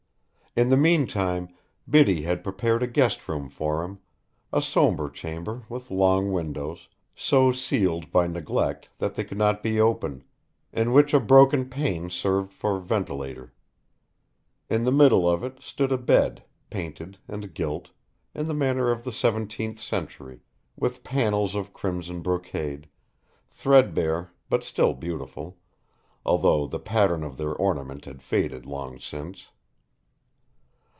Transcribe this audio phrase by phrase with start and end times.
[0.53, 1.47] In the meantime
[1.89, 3.99] Biddy had prepared a guest room for him,
[4.51, 9.79] a sombre chamber with long windows, so sealed by neglect that they could not be
[9.79, 10.25] opened,
[10.73, 13.53] in which a broken pane served for ventilator.
[14.69, 17.91] In the middle of it stood a bed, painted and gilt,
[18.35, 20.41] in the manner of the seventeenth century,
[20.75, 22.89] with panels of crimson brocade,
[23.49, 25.57] threadbare but still beautiful,
[26.25, 29.47] although the pattern of their ornament had faded long since.